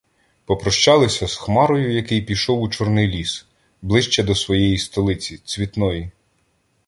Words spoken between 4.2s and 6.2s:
до своєї "столиці"— Цвітної.